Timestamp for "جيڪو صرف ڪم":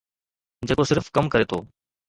0.71-1.25